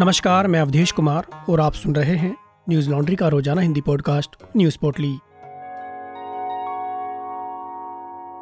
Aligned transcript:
नमस्कार, 0.00 0.46
मैं 0.46 0.60
अवधेश 0.60 0.90
कुमार 0.92 1.26
और 1.48 1.60
आप 1.60 1.72
सुन 1.72 1.94
रहे 1.94 2.16
हैं 2.16 2.36
न्यूज़ 2.68 2.90
लॉन्ड्री 2.90 3.16
का 3.16 3.28
रोज़ाना 3.28 3.60
हिंदी 3.60 3.80
पॉडकास्ट 3.80 4.30
न्यूज़ 4.56 4.76
पोर्टली। 4.80 5.12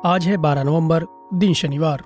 आज 0.06 0.27
है 0.27 0.37
12 0.37 0.62
नवंबर, 0.62 1.04
दिन 1.35 1.54
शनिवार। 1.54 2.03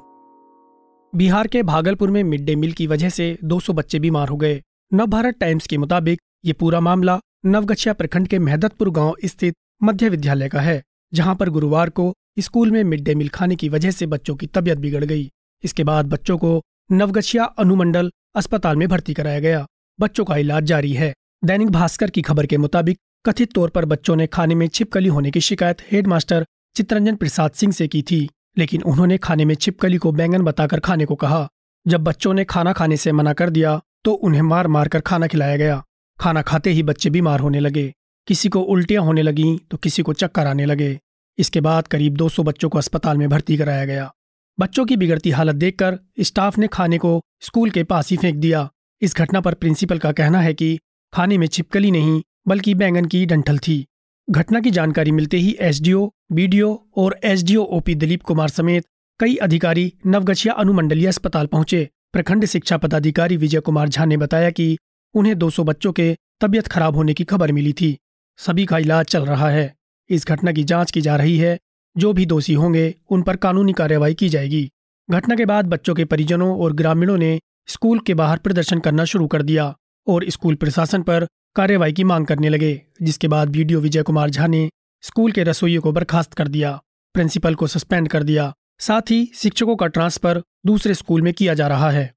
बिहार 1.15 1.47
के 1.47 1.63
भागलपुर 1.63 2.11
में 2.11 2.23
मिड 2.25 2.45
डे 2.45 2.57
मील 2.57 2.73
की 2.73 2.87
वजह 2.87 3.09
से 3.09 3.39
200 3.45 3.73
बच्चे 3.73 3.99
बीमार 3.99 4.29
हो 4.29 4.37
गए। 4.37 4.63
नव 4.95 5.07
भारत 5.07 5.35
टाइम्स 5.35 5.67
के 5.67 5.79
मुताबिक 5.79 6.21
ये 6.45 6.53
पूरा 6.53 6.81
मामला 6.81 7.19
नवगछिया 7.47 7.95
प्रखंड 7.95 8.29
के 8.29 8.39
मेहदतपुर 8.39 8.91
गाँव 8.91 9.15
स्थित 9.25 9.55
मध्य 9.83 10.09
विद्यालय 10.09 10.49
का 10.49 10.61
है, 10.61 10.83
जहाँ 11.15 11.35
पर 11.35 11.51
गुरुवार 11.51 11.91
को 11.91 12.15
स्कूल 12.39 12.71
में 12.71 12.85
मिड 12.85 13.05
डे 13.05 13.15
मील 13.15 13.29
खाने 13.29 13.57
की 13.57 13.69
वजह 13.69 13.91
से 13.91 14.07
बच्चों 14.07 14.37
की 14.37 14.47
तबियत 14.47 14.79
बिगड़ 14.79 15.05
गई। 15.05 15.31
इसके 15.65 15.85
बाद 15.85 16.07
बच्चों 16.07 16.39
को 16.39 16.63
नवगछिया 16.91 17.45
अनुमंडल 17.45 18.11
अस्पताल 18.37 18.77
में 18.77 18.89
भर्ती 18.89 19.15
कराया 19.15 19.41
गया। 19.41 19.67
बच्चों 19.99 20.25
का 20.25 20.37
इलाज 20.37 20.65
जारी 20.65 20.93
है। 20.93 21.13
दैनिक 21.45 21.71
भास्कर 21.71 22.11
की 22.11 22.23
खबर 22.23 22.47
के 22.47 22.57
मुताबिक, 22.57 22.99
कथित 23.27 23.53
तौर 23.53 23.71
पर 23.71 23.85
बच्चों 23.85 24.17
ने 24.17 24.27
खाने 24.27 24.55
में 24.55 24.67
छिपकली 24.69 25.09
होने 25.09 25.31
की 25.31 25.41
शिकायत 25.41 25.83
हेडमास्टर 25.93 26.47
चित्रंजन 26.77 27.17
प्रसाद 27.17 27.51
सिंह 27.51 27.73
से 27.73 27.89
की 27.89 28.03
थी, 28.03 28.29
लेकिन 28.59 28.83
उन्होंने 28.83 29.19
खाने 29.19 29.45
में 29.45 29.55
छिपकली 29.55 29.97
को 29.97 30.13
बैंगन 30.13 30.43
बताकर 30.43 30.81
खाने 30.81 31.05
को 31.05 31.15
कहा। 31.15 31.47
जब 31.87 32.05
बच्चों 32.05 32.35
ने 32.35 32.45
खाना 32.45 32.73
खाने 32.73 32.97
से 32.97 33.13
मना 33.13 33.33
कर 33.33 33.51
दिया 33.51 33.81
तो 34.05 34.13
उन्हें 34.13 34.43
मार 34.43 34.67
मार 34.67 34.89
कर 34.89 35.01
खाना 35.01 35.27
खिलाया 35.27 35.57
गया। 35.57 35.83
खाना 36.19 36.43
खाते 36.43 36.71
ही 36.71 36.83
बच्चे 36.83 37.11
बीमार 37.11 37.41
होने 37.41 37.61
लगे। 37.61 37.93
किसी 38.29 38.49
को 38.49 38.61
उल्टियाँ 38.61 39.03
होने 39.05 39.23
लगीं 39.23 39.59
तो 39.71 39.77
किसी 39.77 40.03
को 40.03 40.13
चक्कर 40.13 40.47
आने 40.47 40.67
लगे। 40.67 40.99
इसके 41.39 41.61
बाद 41.61 41.87
करीब 41.87 42.17
200 42.17 42.43
बच्चों 42.43 42.69
को 42.69 42.79
अस्पताल 42.79 43.17
में 43.17 43.29
भर्ती 43.29 43.57
कराया 43.57 43.85
गया। 43.85 44.13
बच्चों 44.61 44.85
की 44.87 44.97
बिगड़ती 44.97 45.31
हालत 45.31 45.55
देखकर 45.55 45.99
स्टाफ 46.21 46.59
ने 46.59 46.67
खाने 46.67 46.99
को 46.99 47.23
स्कूल 47.41 47.71
के 47.71 47.85
पास 47.85 48.11
ही 48.11 48.17
फेंक 48.17 48.37
दिया। 48.37 48.71
इस 49.03 49.17
घटना 49.17 49.41
पर 49.41 49.55
प्रिंसिपल 49.55 49.99
का 49.99 50.13
कहना 50.13 50.41
है 50.41 50.55
कि 50.55 50.79
खाने 51.13 51.39
में 51.39 51.47
छिपकली 51.47 51.91
नहीं, 51.91 52.23
बल्कि 52.49 52.75
बैंगन 52.75 53.05
की 53.05 53.27
डंठल 53.27 53.59
थी। 53.59 53.87
घटना 54.31 54.61
की 54.61 54.71
जानकारी 54.71 55.11
मिलते 55.11 55.37
ही 55.37 55.57
एसडीओ, 55.61 56.13
बीडीओ 56.33 56.79
और 56.97 57.21
एसडीओ 57.25 57.63
ओपी 57.63 57.95
दिलीप 57.95 58.23
कुमार 58.23 58.49
समेत 58.49 58.85
कई 59.21 59.37
अधिकारी 59.37 59.93
नवगछिया 60.07 60.55
अनुमंडलीय 60.55 61.07
अस्पताल 61.07 61.47
पहुँचे। 61.47 61.89
प्रखंड 62.13 62.45
शिक्षा 62.45 62.77
पदाधिकारी 62.77 63.37
विजय 63.37 63.61
कुमार 63.61 63.89
झा 63.89 64.05
ने 64.05 64.17
बताया 64.17 64.51
कि 64.51 64.79
उन्हें 65.15 65.39
200 65.39 65.65
बच्चों 65.65 65.93
के 65.93 66.17
तबियत 66.41 66.67
खराब 66.67 66.97
होने 66.97 67.15
की 67.15 67.25
खबर 67.25 67.53
मिली 67.53 67.73
थी। 67.73 67.99
सभी 68.39 68.67
का 68.67 68.79
इलाज 68.79 69.07
चल 69.07 69.25
रहा 69.27 69.51
है। 69.51 69.75
इस 70.11 70.27
घटना 70.27 70.53
की 70.53 70.65
जाँच 70.65 70.91
की 70.91 71.01
जा 71.01 71.17
रही 71.17 71.39
है 71.39 71.59
जो 71.99 72.13
भी 72.13 72.27
दोषी 72.27 72.55
होंगे, 72.55 72.95
उन 73.11 73.23
पर 73.23 73.37
कानूनी 73.37 73.73
कार्यवाही 73.73 74.15
की 74.15 74.29
जाएगी। 74.29 74.69
घटना 75.09 75.35
के 75.35 75.45
बाद 75.47 75.67
बच्चों 75.67 75.95
के 75.95 76.05
परिजनों 76.05 76.57
और 76.59 76.73
ग्रामीणों 76.73 77.17
ने 77.19 77.39
स्कूल 77.69 77.99
के 77.99 78.15
बाहर 78.15 78.39
प्रदर्शन 78.39 78.79
करना 78.79 79.05
शुरू 79.05 79.27
कर 79.27 79.43
दिया 79.43 79.75
और 80.07 80.25
स्कूल 80.31 80.55
प्रशासन 80.55 81.03
पर 81.03 81.27
कार्यवाही 81.57 81.93
की 81.93 82.05
मांग 82.05 82.27
करने 82.27 82.49
लगे, 82.49 82.81
जिसके 83.03 83.29
बाद 83.29 83.49
बीडीओ 83.49 83.81
विजय 83.81 84.03
कुमार 84.03 84.31
झा 84.31 84.47
ने 84.47 84.69
स्कूल 85.05 85.33
के 85.33 85.43
रसोइयों 85.43 85.83
को 85.83 85.93
बर्खास्त 85.93 86.35
कर 86.35 86.49
दिया, 86.49 86.79
प्रिंसिपल 87.15 87.55
को 87.55 87.67
सस्पेंड 87.67 88.09
कर 88.09 88.23
दिया, 88.23 88.53
साथ 88.81 89.11
ही 89.11 89.25
शिक्षकों 89.35 89.77
का 89.77 89.87
ट्रांसफ़र 89.87 90.43
दूसरे 90.67 90.95
स्कूल 90.95 91.23
में 91.23 91.33
किया 91.35 91.55
जा 91.55 91.69
रहा 91.69 91.91
है। 91.91 92.13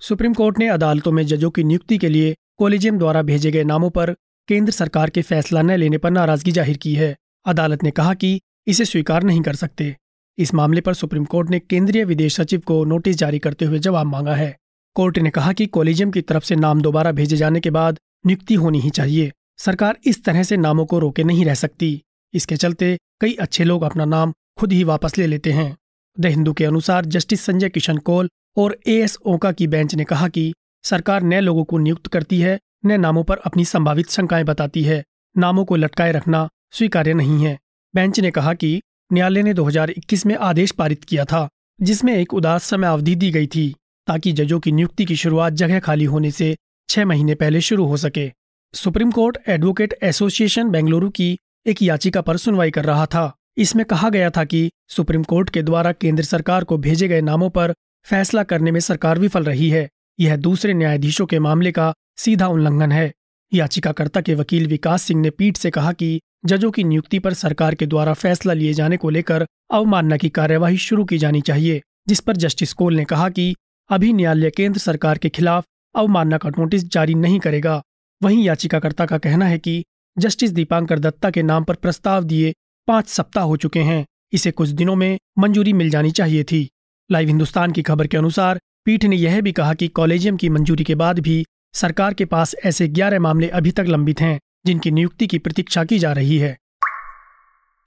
सुप्रीम 0.00 0.34
कोर्ट 0.34 0.58
ने 0.58 0.68
अदालतों 0.68 1.12
में 1.12 1.24
जजों 1.26 1.50
की 1.50 1.64
नियुक्ति 1.64 1.98
के 1.98 2.08
लिए 2.08 2.34
कॉलेजियम 2.58 2.98
द्वारा 2.98 3.22
भेजे 3.22 3.50
गए 3.50 3.64
नामों 3.64 3.90
पर 3.90 4.14
केंद्र 4.48 4.72
सरकार 4.72 5.10
के 5.10 5.22
फैसला 5.22 5.62
न 5.62 5.76
लेने 5.76 5.98
पर 5.98 6.10
नाराज़गी 6.10 6.52
ज़ाहिर 6.52 6.76
की 6.76 6.94
है। 6.94 7.14
अदालत 7.46 7.82
ने 7.82 7.90
कहा 7.90 8.14
कि 8.14 8.40
इसे 8.66 8.84
स्वीकार 8.84 9.22
नहीं 9.22 9.40
कर 9.40 9.54
सकते। 9.54 9.96
इस 10.38 10.54
मामले 10.54 10.80
पर 10.80 10.94
सुप्रीम 10.94 11.24
कोर्ट 11.24 11.50
ने 11.50 11.58
केंद्रीय 11.58 12.04
विदेश 12.04 12.36
सचिव 12.36 12.60
को 12.60 12.84
नोटिस 12.84 13.16
जारी 13.16 13.38
करते 13.38 13.64
हुए 13.64 13.78
जवाब 13.78 14.06
मांगा 14.06 14.34
है। 14.34 14.56
कोर्ट 14.94 15.18
ने 15.18 15.30
कहा 15.30 15.52
कि 15.52 15.66
कॉलेजियम 15.66 16.10
की 16.10 16.20
तरफ़ 16.20 16.44
से 16.44 16.56
नाम 16.56 16.80
दोबारा 16.80 17.12
भेजे 17.12 17.36
जाने 17.36 17.60
के 17.60 17.70
बाद 17.70 17.98
नियुक्ति 18.26 18.54
होनी 18.54 18.80
ही 18.80 18.90
चाहिए। 18.90 19.32
सरकार 19.58 19.98
इस 20.04 20.24
तरह 20.24 20.42
से 20.42 20.56
नामों 20.56 20.86
को 20.86 20.98
रोके 20.98 21.24
नहीं 21.24 21.44
रह 21.44 21.54
सकती। 21.54 22.02
इसके 22.34 22.56
चलते 22.56 22.98
कई 23.20 23.34
अच्छे 23.34 23.64
लोग 23.64 23.82
अपना 23.82 24.04
नाम 24.04 24.32
खुद 24.58 24.72
ही 24.72 24.84
वापस 24.84 25.18
ले 25.18 25.26
लेते 25.26 25.52
हैं। 25.52 25.76
द 26.20 26.26
हिंदू 26.26 26.52
के 26.52 26.64
अनुसार 26.64 27.04
जस्टिस 27.04 27.40
संजय 27.40 27.68
किशन 27.68 27.98
कौल 27.98 28.28
और 28.56 28.78
ए 28.86 28.94
एस 28.94 29.18
ओका 29.26 29.52
की 29.52 29.66
बेंच 29.66 29.94
ने 29.94 30.04
कहा 30.04 30.28
कि 30.28 30.54
सरकार 30.84 31.22
नए 31.22 31.40
लोगों 31.40 31.64
को 31.64 31.78
नियुक्त 31.78 32.06
करती 32.06 32.40
है 32.40 32.58
नए 32.84 32.96
नामों 32.96 33.24
पर 33.24 33.36
अपनी 33.36 33.64
संभावित 33.64 34.10
शंकाएँ 34.10 34.44
बताती 34.44 34.82
है। 34.82 35.04
नामों 35.38 35.64
को 35.64 35.76
लटकाए 35.76 36.12
रखना 36.12 36.48
स्वीकार्य 36.72 37.14
नहीं 37.14 37.44
है। 37.44 37.58
बेंच 37.94 38.20
ने 38.20 38.30
कहा 38.30 38.54
कि 38.54 38.80
न्यायालय 39.12 39.42
ने 39.42 39.54
2021 39.54 40.26
में 40.26 40.36
आदेश 40.36 40.70
पारित 40.70 41.04
किया 41.04 41.24
था, 41.24 41.48
जिसमें 41.82 42.16
एक 42.16 42.34
उदास 42.34 42.64
समय 42.64 42.86
अवधि 42.86 43.14
दी 43.14 43.30
गई 43.30 43.46
थी, 43.46 43.74
ताकि 44.06 44.32
जजों 44.32 44.60
की 44.60 44.72
नियुक्ति 44.72 45.04
की 45.04 45.16
शुरुआत 45.16 45.52
जगह 45.52 45.80
खाली 45.80 46.04
होने 46.04 46.30
से 46.30 46.56
छह 46.88 47.04
महीने 47.04 47.34
पहले 47.34 47.60
शुरू 47.60 47.84
हो 47.84 47.96
सके। 47.96 48.32
Supreme 48.74 49.10
Court 49.10 49.38
advocate 49.48 49.98
association 50.02 50.70
Bengaluru 50.70 51.10
की 51.10 51.38
एक 51.66 51.82
याचिका 51.82 52.20
पर 52.20 52.36
सुनवाई 52.36 52.70
कर 52.70 52.84
रहा 52.84 53.06
था। 53.06 53.36
इसमें 53.56 53.86
कहा 53.86 54.08
गया 54.10 54.30
था 54.30 54.44
कि 54.44 54.70
सुप्रीम 54.88 55.22
कोर्ट 55.22 55.50
के 55.50 55.62
द्वारा 55.62 55.92
केंद्र 55.92 56.24
सरकार 56.24 56.64
को 56.64 56.78
भेजे 56.78 57.08
गए 57.08 57.20
नामों 57.20 57.50
पर 57.50 57.74
फैसला 58.04 58.42
करने 58.42 58.70
में 58.70 58.80
सरकार 58.80 59.18
विफल 59.18 59.44
रही 59.44 59.70
है। 59.70 59.88
यह 60.20 60.36
दूसरे 60.36 60.74
न्यायाधीशों 60.74 61.26
के 61.26 61.38
मामले 61.38 61.72
का 61.72 61.94
सीधा 62.16 62.46
उल्लंघन 62.46 62.92
है। 62.92 63.12
याचिकाकर्ता 63.54 64.20
के 64.20 64.34
वकील 64.34 64.66
विकास 64.66 65.02
सिंह 65.02 65.20
ने 65.20 65.30
पीठ 65.30 65.56
से 65.56 65.70
कहा 65.70 65.92
कि 65.92 66.20
जजों 66.44 66.70
की 66.70 66.84
नियुक्ति 66.84 67.18
पर 67.18 67.34
सरकार 67.34 67.74
के 67.74 67.86
द्वारा 67.86 68.12
फैसला 68.12 68.52
लिए 68.52 68.72
जाने 68.72 68.96
को 68.96 69.10
लेकर 69.10 69.46
अवमानना 69.70 70.16
की 70.16 70.28
कार्यवाही 70.28 70.76
शुरू 70.76 71.04
की 71.04 71.18
जानी 71.18 71.40
चाहिए, 71.40 71.80
जिस 72.08 72.20
पर 72.20 72.36
जस्टिस 72.36 72.72
कोल 72.72 72.96
ने 72.96 73.04
कहा 73.04 73.28
कि 73.28 73.54
अभी 73.90 74.12
न्यायालय 74.12 74.50
केंद्र 74.50 74.80
सरकार 74.80 75.18
के 75.18 75.28
खिलाफ 75.28 75.64
अवमानना 75.94 76.38
का 76.38 76.48
नोटिस 76.48 76.84
जारी 76.84 77.14
नहीं 77.14 77.38
करेगा। 77.40 77.82
वहीं 78.22 78.44
याचिकाकर्ता 78.44 79.06
का 79.06 79.18
कहना 79.18 79.46
है 79.46 79.58
कि 79.58 79.84
जस्टिस 80.16 80.50
दीपांकर 80.50 80.98
दत्ता 80.98 81.30
के 81.30 81.42
नाम 81.42 81.64
पर 81.64 81.74
प्रस्ताव 81.74 82.24
दिए 82.24 82.52
पाँच 82.88 83.08
सप्ताह 83.08 83.44
हो 83.44 83.56
चुके 83.56 83.80
हैं, 83.80 84.04
इसे 84.32 84.50
कुछ 84.50 84.68
दिनों 84.68 84.96
में 84.96 85.18
मंजूरी 85.38 85.72
मिल 85.72 85.90
जानी 85.90 86.10
चाहिए 86.10 86.44
थी। 86.44 86.68
लाइव 87.10 87.28
हिंदुस्तान 87.28 87.72
की 87.72 87.82
खबर 87.82 88.06
के 88.06 88.16
अनुसार, 88.16 88.60
पीठ 88.84 89.04
ने 89.04 89.16
यह 89.16 89.40
भी 89.40 89.52
कहा 89.52 89.74
कि 89.74 89.88
कॉलेजियम 89.88 90.36
की 90.36 90.48
मंजूरी 90.48 90.84
के 90.84 90.94
बाद 90.94 91.18
भी 91.18 91.44
सरकार 91.74 92.14
के 92.14 92.24
पास 92.24 92.54
ऐसे 92.64 92.88
ग्यारह 92.88 93.20
मामले 93.20 93.48
अभी 93.48 93.70
तक 93.70 93.84
लंबित 93.88 94.20
हैं। 94.20 94.38
जिनकी 94.66 94.90
नियुक्ति 94.90 95.26
की 95.26 95.38
प्रतीक्षा 95.38 95.84
की 95.84 95.98
जा 95.98 96.12
रही 96.12 96.38
है। 96.38 96.58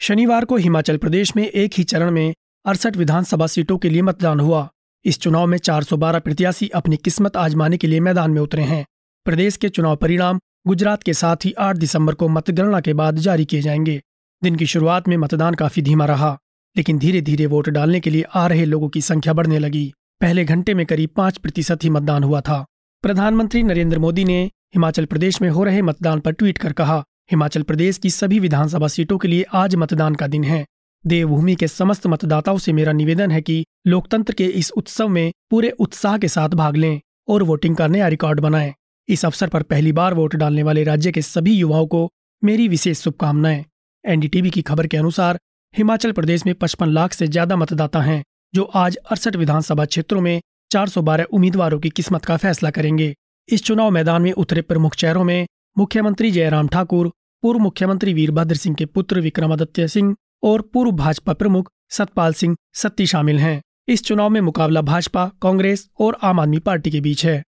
शनिवार 0.02 0.46
को 0.46 0.58
हिमाचल 0.58 0.98
प्रदेश 0.98 1.36
में 1.36 1.48
एक 1.48 1.72
ही 1.78 1.84
चरण 1.84 2.12
में 2.12 2.34
अड़सठ 2.66 2.98
विधानसभा 2.98 3.48
सीटों 3.48 3.78
के 3.78 3.90
लिए 3.90 4.02
मतदान 4.02 4.40
हुआ। 4.40 4.70
इस 5.06 5.20
चुनाव 5.20 5.48
में 5.48 5.58
412 5.58 6.20
प्रत्याशी 6.20 6.70
अपनी 6.70 6.98
किस्मत 6.98 7.38
आजमाने 7.38 7.78
के 7.78 7.88
लिए 7.88 8.00
मैदान 8.00 8.32
में 8.32 8.42
उतरे 8.42 8.64
हैं। 8.64 8.86
प्रदेश 9.26 9.58
के 9.58 9.70
चुनाव 9.70 9.96
परिणाम 9.96 10.40
गुजरात 10.68 11.04
के 11.04 11.14
साथ 11.14 11.36
ही 11.46 11.52
8 11.52 11.76
दिसंबर 11.76 12.14
को 12.14 12.28
मतगणना 12.28 12.80
के 12.80 12.94
बाद 12.94 13.16
जारी 13.16 13.46
किए 13.46 13.62
जाएँगे। 13.62 14.02
दिन 14.44 14.56
की 14.56 14.66
शुरुआत 14.66 15.08
में 15.08 15.18
मतदान 15.18 15.54
काफ़ी 15.54 15.82
धीमा 15.82 16.06
रहा, 16.06 16.40
लेकिन 16.78 16.98
धीरे 16.98 17.22
धीरे 17.22 17.46
वोट 17.46 17.70
डालने 17.70 18.00
के 18.00 18.10
लिए 18.10 18.26
आ 18.34 18.48
रहे 18.48 18.66
लोगों 18.66 18.90
की 18.90 19.02
संख्या 19.02 19.34
बढ़ने 19.34 19.60
लगी। 19.60 19.94
पहले 20.22 20.46
घंटे 20.46 20.74
में 20.74 20.86
करीब 20.86 21.10
पाँच 21.10 21.38
प्रतिशत 21.38 21.84
ही 21.84 21.90
मतदान 21.90 22.24
हुआ 22.24 22.42
था। 22.42 22.66
प्रधानमंत्री 23.02 23.64
नरेंद्र 23.64 24.00
मोदी 24.00 24.26
ने 24.26 24.52
हिमाचल 24.76 25.06
प्रदेश 25.06 25.42
में 25.42 25.50
हो 25.50 25.64
रहे 25.64 25.82
मतदान 25.82 26.20
पर 26.20 26.32
ट्वीट 26.32 26.58
कर 26.58 26.74
कहा, 26.74 27.04
हिमाचल 27.32 27.62
प्रदेश 27.62 27.98
की 27.98 28.10
सभी 28.10 28.40
विधानसभा 28.40 28.88
सीटों 28.88 29.18
के 29.18 29.28
लिए 29.28 29.46
आज 29.54 29.76
मतदान 29.76 30.16
का 30.16 30.28
दिन 30.28 30.44
है। 30.44 30.66
देवभूमि 31.06 31.56
के 31.56 31.68
समस्त 31.68 32.08
मतदाताओं 32.08 32.58
से 32.58 32.74
मेरा 32.74 32.92
निवेदन 32.92 33.32
है 33.32 33.42
कि 33.42 33.66
लोकतंत्र 33.88 34.34
के 34.34 34.46
इस 34.46 34.72
उत्सव 34.72 35.08
में 35.08 35.32
पूरे 35.50 35.70
उत्साह 35.70 36.18
के 36.18 36.28
साथ 36.28 36.50
भाग 36.50 36.76
लें 36.76 37.00
और 37.28 37.44
वोटिंग 37.44 37.76
का 37.76 37.88
नया 37.88 38.08
रिकॉर्ड 38.08 38.40
बनाएँ। 38.40 38.74
इस 39.10 39.26
अवसर 39.26 39.48
पर 39.48 39.64
पहली 39.64 39.92
बार 39.92 40.14
वोट 40.14 40.36
डालने 40.36 40.64
वाले 40.64 40.84
राज्य 40.84 41.12
के 41.12 41.22
सभी 41.22 41.54
युवाओं 41.54 41.88
को 41.88 42.10
मेरी 42.44 42.68
विशेष 42.68 43.02
शुभकामनाएँ। 43.02 43.66
एनडीटीवी 44.06 44.50
की 44.50 44.62
खबर 44.62 44.88
के 44.88 44.98
अनुसार, 44.98 45.40
हिमाचल 45.74 46.12
प्रदेश 46.12 46.46
में 46.46 46.56
पचपन 46.56 46.90
लाख 46.90 47.14
से 47.14 47.28
ज़्यादा 47.28 47.56
मतदाता 47.56 48.02
हैं, 48.02 48.24
जो 48.54 48.64
आज 48.64 48.96
अड़सठ 48.96 49.36
विधानसभा 49.36 49.86
क्षेत्रों 49.86 50.22
में 50.22 50.42
412 50.72 51.24
उम्मीदवारों 51.24 51.80
की 51.80 51.90
किस्मत 51.90 52.26
का 52.26 52.38
फैसला 52.38 52.70
करेंगे। 52.70 53.16
इस 53.50 53.64
चुनाव 53.64 53.92
मैदान 53.92 54.22
में 54.22 54.32
उतरे 54.32 54.62
प्रमुख 54.62 54.96
चेहरों 54.96 55.24
में 55.24 55.48
मुख्यमंत्री 55.78 56.32
जयराम 56.32 56.68
ठाकुर, 56.68 57.12
पूर्व 57.42 57.60
मुख्यमंत्री 57.60 58.14
वीरभद्र 58.14 58.56
सिंह 58.56 58.76
के 58.76 58.86
पुत्र 58.86 59.20
विक्रमादित्य 59.20 59.88
सिंह 59.88 60.16
और 60.44 60.62
पूर्व 60.62 60.92
भाजपा 60.92 61.34
प्रमुख 61.34 61.70
सतपाल 61.90 62.34
सिंह 62.34 62.56
सत्ती 62.74 63.06
शामिल 63.06 63.40
हैं। 63.40 63.62
इस 63.88 64.04
चुनाव 64.04 64.30
में 64.30 64.42
मुकाबला 64.42 64.82
भाजपा, 64.82 65.32
कांग्रेस 65.42 65.90
और 66.00 66.18
आम 66.24 66.40
आदमी 66.40 66.60
पार्टी 66.60 66.92
के 66.92 67.02
बीच 67.02 67.26
है। 67.26 67.44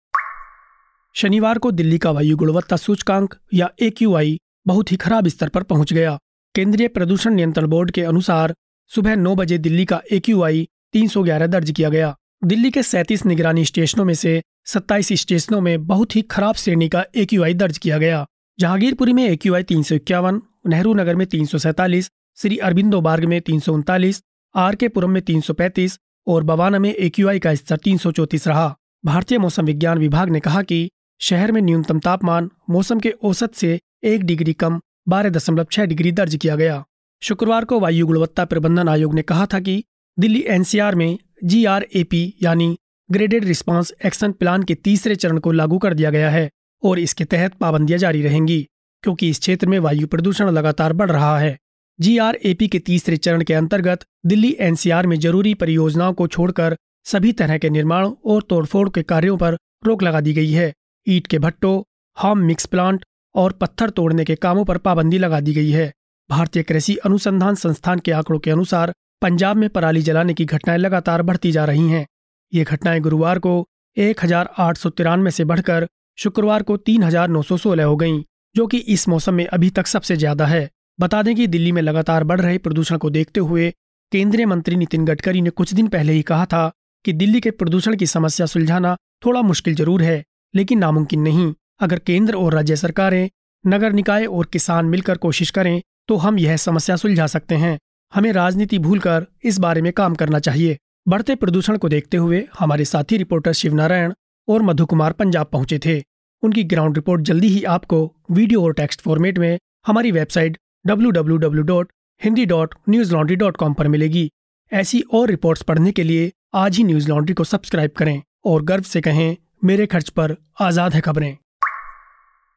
शनिवार 1.15 1.59
को 1.59 1.71
दिल्ली 1.71 1.99
का 1.99 2.11
वायु 2.11 2.37
गुणवत्ता 2.37 2.77
सूचकांक 2.77 3.35
या 3.55 3.71
ए 3.81 4.39
बहुत 4.67 4.93
ही 4.93 4.97
खराब 4.97 5.29
स्तर 5.29 5.49
पर 5.49 5.63
पहुँच 5.63 5.93
गया। 5.93 6.19
केंद्रीय 6.55 6.89
प्रदूषण 6.89 7.35
नियंत्रण 7.35 7.67
बोर्ड 7.67 7.91
के 7.91 8.03
अनुसार 8.03 8.55
सुबह 8.89 9.17
नौ 9.17 9.35
बजे 9.35 9.59
दिल्ली 9.59 9.85
का 9.85 10.03
ए 10.13 10.21
क्यू 10.21 10.45
दर्ज 10.47 11.71
किया 11.71 11.89
गया। 11.89 12.17
दिल्ली 12.45 12.71
के 12.71 12.83
सैंतीस 12.83 13.27
निगरानी 13.27 13.65
स्टेशनों 13.65 14.05
में 14.05 14.15
से 14.15 14.43
सत्ताईस 14.67 15.09
स्टेशनों 15.13 15.61
में 15.61 15.87
बहुत 15.87 16.17
ही 16.17 16.23
खराब 16.23 16.55
श्रेणी 16.55 16.89
का 16.89 17.05
एक्यूआई 17.17 17.55
दर्ज 17.55 17.79
किया 17.79 17.99
गया। 17.99 18.25
जहांगीरपुरी 18.59 19.13
में 19.13 19.25
ए 19.25 19.37
क्यू 19.37 19.55
आई 19.55 19.63
तीन 19.63 19.83
सौ 19.83 19.95
इक्यावन 19.95 20.41
नेहरू 20.67 20.95
नगर 20.95 21.17
में 21.17 21.27
तीन 21.27 21.47
सौ 21.47 21.59
सैंतालीस, 21.59 22.11
श्री 22.39 22.57
अरबिंदो 22.59 23.01
बार्ग 23.01 23.25
में 23.25 23.41
तीन 23.41 23.61
सौ 23.61 23.73
उनतालीस, 23.75 24.23
आर 24.55 24.75
के 24.75 24.89
पुरम 24.89 25.11
में 25.11 25.23
तीन 25.23 25.41
सौ 25.41 25.55
पैंतीस 25.55 25.99
और 26.27 26.43
बवाना 26.43 26.79
में 26.79 26.95
ए 26.95 27.09
क्यू 27.09 27.29
आई 27.29 27.39
का 27.39 27.55
स्तर 27.55 27.77
तीन 27.77 27.99
सौ 27.99 28.13
चौंतीस 28.13 28.47
रहा। 28.49 28.75
भारतीय 29.05 29.39
मौसम 29.39 29.65
विज्ञान 29.65 29.99
विभाग 29.99 30.31
ने 30.31 30.41
कहा 30.41 30.63
कि 30.63 30.89
शहर 31.21 31.53
में 31.53 31.61
न्यूनतम 31.63 31.99
तापमान, 31.99 32.51
मौसम 32.71 33.01
के 33.01 33.11
औसत 33.11 33.55
से 33.55 33.79
एक 34.05 34.25
डिग्री 34.25 34.53
कम, 34.53 34.81
बारह 35.09 35.31
दशमलव 35.31 35.67
छह 35.73 35.85
डिग्री 35.85 36.13
दर्ज 36.13 36.37
किया 36.37 36.57
गया। 36.57 36.85
शुक्रवार 37.23 37.65
को 37.65 37.81
वायु 37.81 38.07
गुणवत्ता 38.07 38.45
प्रबंधन 38.45 38.89
आयोग 38.89 39.15
ने 39.15 39.23
कहा 39.23 39.47
था 39.47 39.61
कि 39.61 39.83
दिल्ली 40.19 40.45
एनसीआर 40.49 40.95
में 40.95 41.19
जीआरएपी 41.45 42.23
यानी 42.43 42.77
ग्रेडेड 43.13 43.45
रिस्पांस 43.45 43.93
एक्शन 44.07 44.33
प्लान 44.33 44.63
के 44.63 44.75
तीसरे 44.75 45.15
चरण 45.15 45.39
को 45.39 45.53
लागू 45.53 45.79
कर 45.79 45.95
दिया 45.95 46.11
गया 46.11 46.29
है 46.31 46.49
और 46.83 46.99
इसके 46.99 47.25
तहत 47.25 47.55
पाबंदियाँ 47.55 47.99
जारी 47.99 48.23
रहेंगी, 48.23 48.67
क्योंकि 49.05 49.29
इस 49.31 49.39
क्षेत्र 49.39 49.67
में 49.67 49.79
वायु 49.79 50.07
प्रदूषण 50.07 50.51
लगातार 50.51 50.93
बढ़ 50.93 51.11
रहा 51.11 51.39
है। 51.39 51.57
जीआरएपी 51.99 52.69
के 52.69 52.79
तीसरे 52.79 53.17
चरण 53.17 53.43
के 53.43 53.55
अंतर्गत 53.55 54.05
दिल्ली 54.27 54.57
एनसीआर 54.61 55.07
में 55.07 55.19
ज़रूरी 55.21 55.53
परियोजनाओं 55.55 56.13
को 56.13 56.27
छोड़कर 56.27 56.77
सभी 57.07 57.33
तरह 57.33 57.59
के 57.59 57.71
निर्माण 57.71 58.11
और 58.27 58.43
तोड़फोड़ 58.43 58.89
के 58.89 59.03
कार्यों 59.03 59.37
पर 59.37 59.57
रोक 59.87 60.03
लगा 60.03 60.21
दी 60.21 60.33
गई 60.33 60.51
है। 60.51 60.73
ईट 61.07 61.27
के 61.27 61.39
भट्टों, 61.39 61.83
हॉम 62.17 62.39
मिक्स 62.39 62.67
प्लांट 62.67 63.05
और 63.35 63.53
पत्थर 63.53 63.91
तोड़ने 63.91 64.25
के 64.25 64.35
कामों 64.37 64.65
पर 64.65 64.79
पाबंदी 64.79 65.19
लगा 65.19 65.41
दी 65.41 65.53
गई 65.53 65.71
है। 65.71 65.91
भारतीय 66.31 66.63
कृषि 66.63 66.97
अनुसंधान 66.97 67.55
संस्थान 67.55 67.99
के 67.99 68.13
आंकड़ों 68.13 68.39
के 68.39 68.51
अनुसार 68.51 68.93
पंजाब 69.23 69.57
में 69.57 69.69
पराली 69.71 70.03
जलाने 70.03 70.35
की 70.35 70.45
घटनाएँ 70.45 70.79
लगातार 70.79 71.23
बढ़ती 71.23 71.53
जा 71.53 71.65
रही 71.65 71.89
हैं। 71.89 72.07
ये 72.53 72.65
घटनाएँ 72.65 73.01
गुरुवार 73.01 73.39
को 73.39 73.67
एक 73.97 74.25
हज़ार 74.25 74.49
आठ 74.59 74.77
सौ 74.77 74.91
तिरानवे 74.91 75.31
से 75.31 75.45
बढ़कर 75.45 75.87
शुक्रवार 76.19 76.63
को 76.63 76.77
तीन 76.79 77.03
हज़ार 77.03 77.29
नौ 77.29 77.43
सौ 77.43 77.57
सोलह 77.57 77.85
हो 77.85 77.97
गईं, 77.97 78.23
जो 78.55 78.67
कि 78.67 78.79
इस 78.79 79.09
मौसम 79.09 79.35
में 79.35 79.47
अभी 79.47 79.71
तक 79.71 79.87
सबसे 79.87 80.17
ज़्यादा 80.17 80.47
है। 80.47 80.69
बता 80.99 81.23
दें 81.23 81.35
कि 81.37 81.47
दिल्ली 81.47 81.73
में 81.73 81.81
लगातार 81.83 82.25
बढ़ 82.25 82.41
रहे 82.41 82.59
प्रदूषण 82.59 82.97
को 82.97 83.11
देखते 83.11 83.41
हुए 83.41 83.71
केंद्रीय 84.13 84.47
मंत्री 84.47 84.77
नितिन 84.77 85.05
गडकरी 85.05 85.41
ने 85.41 85.51
कुछ 85.53 85.73
दिन 85.75 85.89
पहले 85.89 86.13
ही 86.13 86.23
कहा 86.23 86.47
था 86.47 86.71
कि 87.05 87.13
दिल्ली 87.15 87.41
के 87.41 87.51
प्रदूषण 87.53 87.97
की 87.97 88.07
समस्या 88.07 88.47
सुलझाना 88.47 88.97
थोड़ा 89.27 89.43
मुश्किल 89.43 89.75
ज़रूर 89.75 90.03
है 90.03 90.23
लेकिन 90.55 90.79
नामुमकिन 90.79 91.21
नहीं। 91.21 91.53
अगर 91.81 91.99
केंद्र 92.01 92.35
और 92.35 92.55
राज्य 92.55 92.77
सरकारें 92.77 93.29
नगर 93.65 93.93
निकाय 93.93 94.27
और 94.27 94.47
किसान 94.53 94.87
मिलकर 94.87 95.17
कोशिश 95.19 95.51
करें 95.51 95.81
तो 96.09 96.17
हम 96.17 96.39
यह 96.39 96.57
समस्या 96.59 96.97
सुलझा 96.97 97.27
सकते 97.29 97.55
हैं। 97.55 97.79
हमें 98.13 98.33
राजनीति 98.33 98.79
भूलकर 98.79 99.27
इस 99.45 99.59
बारे 99.59 99.83
में 99.83 99.93
काम 99.93 100.15
करना 100.15 100.39
चाहिए। 100.41 100.77
बढ़ते 101.07 101.35
प्रदूषण 101.35 101.77
को 101.77 101.89
देखते 101.89 102.17
हुए 102.17 102.49
हमारे 102.59 102.85
साथी 102.85 103.17
रिपोर्टर 103.17 103.53
शिवनारायण 103.53 104.13
और 104.49 104.63
मधु 104.63 104.87
कुमार 104.87 105.13
पंजाब 105.13 105.47
पहुँचे 105.47 105.79
थे। 105.79 106.03
उनकी 106.43 106.65
ग्राउंड 106.65 106.97
रिपोर्ट 106.97 107.23
जल्दी 107.23 107.49
ही 107.49 107.65
आपको 107.65 108.17
वीडियो 108.31 108.65
और 108.65 108.73
टेक्स्ट 108.73 109.01
फॉर्मेट 109.01 109.39
में 109.39 109.59
हमारी 109.87 110.13
वेबसाइट 110.13 110.59
www.hindi.newslaundry.com 110.85 113.75
पर 113.75 113.89
मिलेगी। 113.89 114.31
ऐसी 114.73 115.05
और 115.13 115.29
रिपोर्ट्स 115.29 115.63
पढ़ने 115.63 115.93
के 115.93 116.03
लिए 116.03 116.33
आज 116.55 116.77
ही 116.77 116.85
न्यूज़ 116.85 117.09
लॉन्ड्री 117.09 117.35
को 117.35 117.45
सब्सक्राइब 117.45 117.91
करें 117.97 118.23
और 118.45 118.63
गर्व 118.63 118.83
से 118.83 119.01
कहें, 119.01 119.37
मेरे 119.65 119.87
खर्च 119.87 120.09
पर 120.09 120.37
आज़ाद 120.61 120.95
है 120.95 121.01
खबरें। 121.01 121.37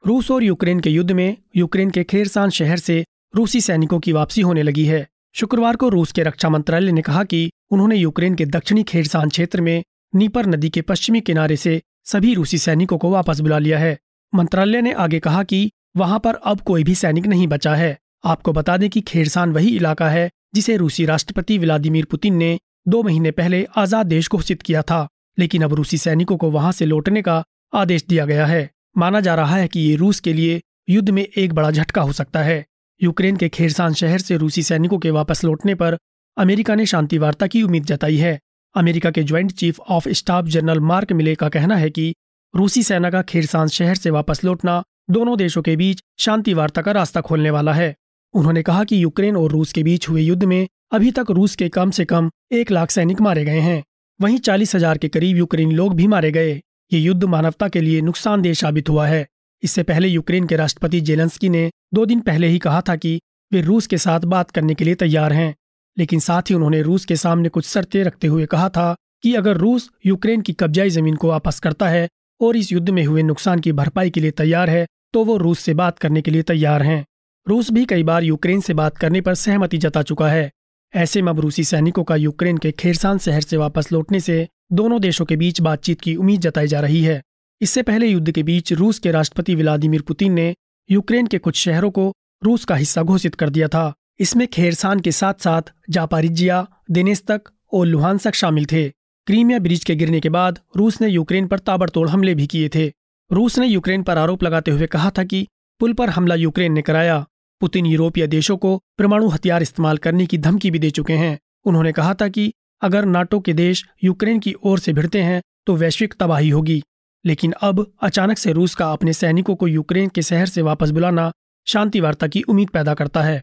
रूस 0.04 0.32
और 0.32 0.44
यूक्रेन 0.44 0.80
के 0.80 0.90
युद्ध 0.90 1.12
में 1.12 1.38
यूक्रेन 1.56 1.90
के 1.90 2.04
खेरसान 2.04 2.50
शहर 2.50 2.78
से 2.78 3.06
रूसी 3.36 3.62
सैनिकों 3.62 4.00
की 4.00 4.12
वापसी 4.12 4.42
होने 4.42 4.64
लगी 4.64 4.86
है। 4.86 5.08
शुक्रवार 5.36 5.76
को 5.76 5.90
रूस 5.90 6.12
के 6.12 6.24
रक्षा 6.24 6.50
मंत्रालय 6.50 6.92
ने 6.92 7.02
कहा 7.02 7.24
कि 7.24 7.52
उन्होंने 7.76 7.96
यूक्रेन 7.96 8.36
के 8.36 8.46
दक्षिणी 8.48 8.84
खेरसान 8.84 9.30
क्षेत्र 9.30 9.62
में 9.62 9.84
नीपर 10.14 10.46
नदी 10.46 10.70
के 10.70 10.82
पश्चिमी 10.84 11.22
किनारे 11.22 11.56
से 11.58 11.82
सभी 12.06 12.34
रूसी 12.34 12.58
सैनिकों 12.58 12.98
को 12.98 13.10
वापस 13.12 13.40
बुला 13.40 13.58
लिया 13.60 13.80
है। 13.80 13.98
मंत्रालय 14.34 14.82
ने 14.82 14.92
आगे 14.96 15.20
कहा 15.20 15.42
कि 15.44 15.60
वहाँ 15.98 16.20
पर 16.20 16.36
अब 16.46 16.60
कोई 16.62 16.84
भी 16.84 16.96
सैनिक 16.96 17.26
नहीं 17.28 17.48
बचा 17.48 17.74
है। 17.76 17.98
आपको 18.26 18.54
बता 18.54 18.78
दें 18.78 18.90
कि 18.90 19.02
खेरसान 19.02 19.52
वही 19.52 19.76
इलाका 19.76 20.10
है 20.10 20.30
जिसे 20.56 20.78
रूसी 20.78 21.06
राष्ट्रपति 21.06 21.58
व्लादिमीर 21.58 22.06
पुतिन 22.06 22.36
ने 22.36 22.58
दो 22.88 23.04
महीने 23.04 23.32
पहले 23.32 23.64
आज़ाद 23.76 24.06
देश 24.06 24.30
घोषित 24.30 24.62
किया 24.62 24.82
था, 24.82 25.08
लेकिन 25.38 25.64
अब 25.64 25.74
रूसी 25.74 25.98
सैनिकों 25.98 26.38
को 26.38 26.52
वहाँ 26.52 26.72
से 26.72 26.86
लौटने 26.86 27.22
का 27.22 27.44
आदेश 27.74 28.06
दिया 28.10 28.26
गया 28.26 28.46
है। 28.46 28.70
माना 28.98 29.20
जा 29.20 29.36
रहा 29.36 29.56
है 29.56 29.68
कि 29.68 29.80
ये 29.80 29.96
रूस 29.96 30.20
के 30.20 30.34
लिए 30.34 30.62
युद्ध 30.90 31.10
में 31.10 31.24
एक 31.24 31.54
बड़ा 31.54 31.72
झटका 31.72 32.02
हो 32.02 32.14
सकता 32.14 32.44
है। 32.44 32.64
यूक्रेन 33.02 33.36
के 33.36 33.50
खेरसान 33.50 33.94
शहर 33.94 34.20
से 34.20 34.38
रूसी 34.38 34.64
सैनिकों 34.64 35.00
के 35.00 35.12
वापस 35.12 35.44
लौटने 35.44 35.76
पर 35.76 35.98
अमेरिका 36.38 36.76
ने 36.76 36.86
शांति 36.86 37.18
वार्ता 37.18 37.48
की 37.48 37.62
उम्मीद 37.62 37.86
जताई 37.86 38.16
है। 38.18 38.40
अमेरिका 38.76 39.12
के 39.12 39.24
joint 39.24 39.52
chief 39.52 39.80
of 39.80 40.08
staff 40.10 40.46
general 40.46 40.80
Mark 40.80 41.12
Milley 41.12 41.36
का 41.36 41.50
कहना 41.50 41.76
है 41.76 41.90
कि 41.90 42.14
रूसी 42.54 42.84
सेना 42.84 43.10
का 43.10 43.22
खेरसान 43.22 43.68
शहर 43.68 43.96
से 43.96 44.10
वापस 44.10 44.44
लौटना 44.44 44.84
दोनों 45.10 45.38
देशों 45.38 45.62
के 45.62 45.76
बीच 45.76 46.04
शांति 46.20 46.54
वार्ता 46.54 46.82
का 46.82 46.92
रास्ता 46.92 47.22
खोलने 47.22 47.50
वाला 47.50 47.74
है। 47.74 47.96
उन्होंने 48.34 48.64
कहा 48.64 48.84
कि 48.84 49.04
यूक्रेन 49.04 49.38
और 49.38 49.52
रूस 49.52 49.74
के 49.74 49.84
बीच 49.84 50.10
हुए 50.10 50.22
युद्ध 50.22 50.44
में 50.44 50.68
अभी 50.94 51.12
तक 51.12 51.32
रूस 51.32 51.56
के 51.56 51.70
कम 51.70 51.92
से 51.92 52.06
कम 52.06 52.30
एक 52.54 52.72
लाख 52.72 52.92
सैनिक 52.92 53.22
मारे 53.22 53.46
गए 53.46 53.60
हैं। 53.60 53.84
वहीं 54.20 54.38
चालीस 54.40 54.76
हज़ार 54.76 54.98
के 54.98 55.08
करीब 55.08 55.38
यूक्रेनी 55.38 55.76
लोग 55.76 55.96
भी 55.96 56.08
मारे 56.08 56.32
गए। 56.32 56.54
ये 56.92 57.00
युद्ध 57.00 57.24
मानवता 57.24 57.68
के 57.68 57.82
लिए 57.82 58.02
नुकसानदेह 58.02 58.54
साबित 58.54 58.90
हुआ 58.90 59.08
है। 59.08 59.26
इससे 59.64 59.84
पहले 59.84 60.08
यूक्रेन 60.08 60.48
के 60.48 60.56
राष्ट्रपति 60.56 61.02
जेलेंस्की 61.02 61.50
ने 61.50 61.70
दो 61.94 62.06
दिन 62.06 62.20
पहले 62.22 62.48
ही 62.48 62.60
कहा 62.60 62.82
था 62.82 62.96
कि 62.96 63.20
वे 63.52 63.62
रूस 63.62 63.88
के 63.88 63.98
साथ 63.98 64.20
बात 64.28 64.52
करने 64.52 64.76
के 64.76 64.86
लिए 64.86 64.96
तैयार 64.96 65.34
हैं। 65.34 65.54
लेकिन 65.98 66.20
साथ 66.20 66.42
ही 66.42 66.56
उन्होंने 66.56 66.82
रूस 66.82 67.06
के 67.06 67.16
सामने 67.16 67.50
कुछ 67.50 67.66
शर्तें 67.66 68.04
रखते 68.04 68.28
हुए 68.28 68.46
कहा 68.46 68.70
था 68.70 68.96
कि 69.24 69.34
अगर 69.36 69.58
रूस 69.58 69.90
यूक्रेन 70.06 70.42
की 70.42 70.54
कब्जाई 70.54 70.90
ज़मीन 70.90 71.16
को 71.16 71.28
वापस 71.28 71.60
करता 71.60 71.90
है 71.90 72.08
और 72.42 72.58
इस 72.58 72.72
युद्ध 72.72 72.90
में 72.90 73.04
हुए 73.06 73.24
नुकसान 73.24 73.60
की 73.60 73.72
भरपाई 73.72 74.10
के 74.10 74.20
लिए 74.20 74.32
तैयार 74.32 74.70
है 74.70 74.86
तो 75.14 75.24
वो 75.24 75.38
रूस 75.38 75.60
से 75.60 75.74
बात 75.74 76.00
करने 76.00 76.22
के 76.22 76.32
लिए 76.32 76.42
तैयार 76.42 76.84
हैं। 76.84 77.06
रूस 77.48 77.72
भी 77.72 77.86
कई 77.86 78.04
बार 78.04 78.24
यूक्रेन 78.24 78.62
से 78.62 78.74
बात 78.74 78.98
करने 78.98 79.22
पर 79.22 79.36
सहमति 79.36 79.78
जता 79.78 80.02
चुका 80.02 80.28
है। 80.28 80.52
ऐसे 80.94 81.22
में 81.22 81.30
अब 81.30 81.40
रूसी 81.40 81.64
सैनिकों 81.64 82.04
का 82.04 82.16
यूक्रेन 82.16 82.58
के 82.58 82.72
खेरसान 82.72 83.18
शहर 83.18 83.42
से 83.42 83.58
वापस 83.58 83.92
लौटने 83.92 84.20
से 84.20 84.48
दोनों 84.74 85.00
देशों 85.02 85.26
के 85.26 85.36
बीच 85.36 85.62
बातचीत 85.62 86.02
की 86.02 86.16
उम्मीद 86.16 86.42
जताई 86.42 86.68
जा 86.68 86.80
रही 86.80 87.02
है। 87.04 87.22
इससे 87.62 87.84
पहले 87.84 88.08
युद्ध 88.08 88.32
के 88.32 88.44
बीच 88.44 88.74
रूस 88.74 89.00
के 89.00 89.12
राष्ट्रपति 89.12 89.56
व्लादिमीर 89.56 90.02
पुतिन 90.02 90.34
ने 90.34 90.54
यूक्रेन 90.90 91.28
के 91.28 91.38
कुछ 91.38 91.58
शहरों 91.58 91.92
को 91.92 92.12
रूस 92.44 92.66
का 92.66 92.76
हिस्सा 92.76 93.04
घोषित 93.04 93.36
कर 93.36 93.50
दिया 93.50 93.68
था। 93.68 93.94
इसमें 94.20 94.48
खेरसान 94.48 95.00
के 95.00 95.12
साथ 95.12 95.34
साथ 95.34 95.62
जापारिजिया, 95.90 96.68
दिनेस्तक 96.92 97.42
और 97.74 97.86
लुहानसक 97.86 98.34
शामिल 98.34 98.66
थे। 98.66 98.90
क्रीमिया 99.28 99.60
ब्रिज 99.60 99.84
के 99.84 99.96
गिरने 99.96 100.20
के 100.20 100.30
बाद 100.30 100.60
रूस 100.78 101.02
ने 101.02 101.08
यूक्रेन 101.08 101.48
पर 101.48 101.60
ताबड़तोड़ 101.60 102.10
हमले 102.10 102.36
भी 102.36 102.48
किए 102.48 102.70
थे। 102.76 102.88
रूस 103.32 103.58
ने 103.60 103.68
यूक्रेन 103.68 104.04
पर 104.04 104.18
आरोप 104.18 104.44
लगाते 104.44 104.72
हुए 104.72 104.88
कहा 104.88 105.10
था 105.10 105.24
कि 105.24 105.48
पुल 105.80 105.94
पर 105.94 106.10
हमला 106.10 106.36
यूक्रेन 106.36 106.74
ने 106.74 106.82
कराया। 106.82 107.26
पुतिन 107.62 107.86
यूरोपीय 107.86 108.28
देशों 108.28 108.58
को 108.58 108.78
परमाणु 108.98 109.28
हथियार 109.28 109.62
इस्तेमाल 109.62 109.98
करने 109.98 110.26
की 110.26 110.38
धमकी 110.38 110.72
भी 110.72 110.80
दे 110.80 110.90
चुके 110.90 111.14
हैं। 111.14 111.38
उन्होंने 111.66 111.92
कहा 111.92 112.14
था 112.14 112.28
कि 112.28 112.54
अगर 112.82 113.06
नाटो 113.06 113.40
के 113.40 113.54
देश 113.54 113.86
यूक्रेन 114.04 114.40
की 114.40 114.54
ओर 114.64 114.80
से 114.80 114.94
भिड़ते 114.94 115.22
हैं 115.22 115.42
तो 115.68 115.76
वैश्विक 115.76 116.14
तबाही 116.20 116.50
होगी। 116.50 116.84
लेकिन 117.26 117.52
अब 117.62 117.92
अचानक 118.02 118.38
से 118.38 118.52
रूस 118.52 118.76
का 118.76 118.92
अपने 118.92 119.14
सैनिकों 119.14 119.56
को 119.56 119.68
यूक्रेन 119.68 120.10
के 120.10 120.22
शहर 120.22 120.46
से 120.46 120.62
वापस 120.62 120.90
बुलाना 120.90 121.32
शांति 121.68 122.00
वार्ता 122.00 122.28
की 122.28 122.42
उम्मीद 122.42 122.70
पैदा 122.70 122.94
करता 122.94 123.22
है। 123.22 123.42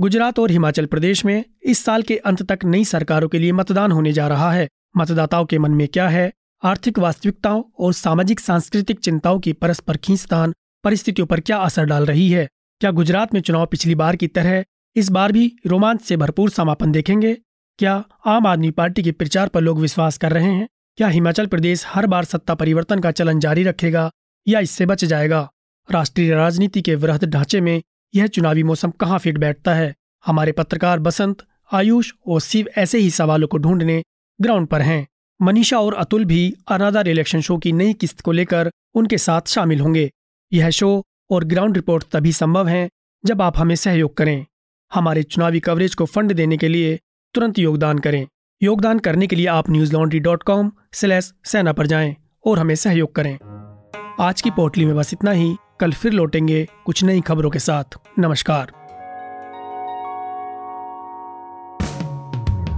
गुजरात 0.00 0.38
और 0.38 0.50
हिमाचल 0.50 0.86
प्रदेश 0.86 1.24
में 1.24 1.44
इस 1.62 1.84
साल 1.84 2.02
के 2.02 2.16
अंत 2.16 2.42
तक 2.42 2.58
नई 2.64 2.84
सरकारों 2.84 3.28
के 3.28 3.38
लिए 3.38 3.52
मतदान 3.52 3.92
होने 3.92 4.12
जा 4.12 4.28
रहा 4.28 4.52
है। 4.52 4.68
मतदाताओं 4.96 5.44
के 5.44 5.58
मन 5.58 5.70
में 5.70 5.88
क्या 5.88 6.08
है? 6.08 6.32
आर्थिक 6.64 6.98
वास्तविकताओं 6.98 7.62
और 7.78 7.92
सामाजिक 7.92 8.40
सांस्कृतिक 8.40 9.00
चिंताओं 9.00 9.40
की 9.40 9.52
परस्पर 9.52 9.96
खींचतान 9.96 10.54
परिस्थितियों 10.84 11.26
पर 11.26 11.40
क्या 11.40 11.58
असर 11.58 11.84
डाल 11.84 12.06
रही 12.06 12.30
है? 12.30 12.48
क्या 12.80 12.90
गुजरात 12.90 13.34
में 13.34 13.40
चुनाव 13.40 13.66
पिछली 13.66 13.94
बार 13.94 14.16
की 14.16 14.26
तरह 14.26 14.64
इस 14.96 15.08
बार 15.08 15.32
भी 15.32 15.52
रोमांच 15.66 16.00
से 16.00 16.16
भरपूर 16.16 16.50
समापन 16.50 16.92
देखेंगे? 16.92 17.34
क्या 17.78 18.04
आम 18.26 18.46
आदमी 18.46 18.70
पार्टी 18.70 19.02
के 19.02 19.12
प्रचार 19.12 19.48
पर 19.48 19.60
लोग 19.60 19.80
विश्वास 19.80 20.18
कर 20.18 20.32
रहे 20.32 20.52
हैं? 20.52 20.68
क्या 20.96 21.08
हिमाचल 21.08 21.46
प्रदेश 21.46 21.84
हर 21.86 22.06
बार 22.06 22.24
सत्ता 22.24 22.54
परिवर्तन 22.54 22.98
का 22.98 23.10
चलन 23.10 23.40
जारी 23.40 23.62
रखेगा 23.62 24.10
या 24.48 24.60
इससे 24.60 24.86
बच 24.86 25.04
जाएगा? 25.04 25.50
राष्ट्रीय 25.90 26.34
राजनीति 26.34 26.82
के 26.82 26.94
वृहद 26.94 27.24
ढांचे 27.24 27.60
में 27.60 27.82
यह 28.14 28.26
चुनावी 28.26 28.62
मौसम 28.62 28.90
कहाँ 28.90 29.18
फिट 29.18 29.38
बैठता 29.38 29.74
है? 29.74 29.94
हमारे 30.26 30.52
पत्रकार 30.52 30.98
बसंत, 30.98 31.36
आयुष 31.72 32.12
और 32.26 32.40
शिव 32.40 32.68
ऐसे 32.76 32.98
ही 32.98 33.10
सवालों 33.10 33.48
को 33.48 33.58
ढूँढने 33.58 34.02
ग्राउंड 34.40 34.66
पर 34.68 34.80
हैं। 34.80 35.06
मनीषा 35.42 35.78
और 35.78 35.94
अतुल 35.94 36.24
भी 36.24 36.54
अनादर 36.68 37.08
इलेक्शन 37.08 37.40
शो 37.40 37.58
की 37.58 37.72
नई 37.72 37.92
किस्त 37.92 38.20
को 38.20 38.32
लेकर 38.32 38.70
उनके 38.94 39.18
साथ 39.18 39.40
शामिल 39.46 39.80
होंगे। 39.80 40.10
यह 40.52 40.70
शो 40.70 41.04
और 41.30 41.44
ग्राउंड 41.44 41.76
रिपोर्ट 41.76 42.04
तभी 42.12 42.32
संभव 42.32 42.68
है 42.68 42.88
जब 43.26 43.42
आप 43.42 43.58
हमें 43.58 43.74
सहयोग 43.74 44.16
करें। 44.16 44.46
हमारे 44.94 45.22
चुनावी 45.22 45.60
कवरेज 45.60 45.94
को 45.94 46.04
फंड 46.04 46.32
देने 46.32 46.56
के 46.56 46.68
लिए 46.68 46.98
तुरंत 47.34 47.58
योगदान 47.58 47.98
करें। 47.98 48.26
योगदान 48.62 48.98
करने 48.98 49.26
के 49.26 49.36
लिए 49.36 49.46
आप 49.46 49.70
news 49.70 49.92
laundry 49.92 50.20
dot 50.20 50.42
com 50.42 50.72
slash 50.92 51.32
सेना 51.44 51.72
पर 51.72 51.86
जाएँ 51.86 52.16
और 52.46 52.58
हमें 52.58 52.74
सहयोग 52.74 53.14
करें। 53.14 53.38
आज 54.20 54.40
की 54.40 54.50
पोटली 54.50 54.84
में 54.84 54.96
बस 54.96 55.12
इतना 55.12 55.30
ही। 55.30 55.56
कल 55.80 55.92
फिर 55.92 56.12
लौटेंगे 56.12 56.68
कुछ 56.84 57.04
नई 57.04 57.20
खबरों 57.20 57.50
के 57.50 57.58
साथ। 57.58 57.84
नमस्कार। 58.18 58.72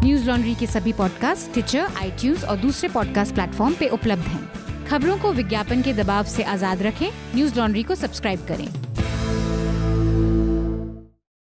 न्यूज़ 0.05 0.27
लॉन्ड्री 0.27 0.55
के 0.55 0.67
सभी 0.67 0.93
पॉडकास्ट 0.93 1.53
ट्विटर 1.53 1.89
आई 1.97 2.35
और 2.49 2.57
दूसरे 2.57 2.89
पॉडकास्ट 2.89 3.35
प्लेटफॉर्म 3.35 3.75
पे 3.75 3.89
उपलब्ध 3.89 4.23
हैं। 4.23 4.53
खबरों 4.87 5.19
को 5.19 5.33
विज्ञापन 5.33 5.83
के 5.83 5.93
दबाव 5.93 6.25
से 6.25 6.43
आज़ाद 6.43 6.83
रखें। 6.83 7.11
न्यूज़ 7.35 7.59
लॉन्ड्री 7.59 7.83
को 7.83 7.95
सब्सक्राइब 7.95 8.47
करें। 8.49 8.92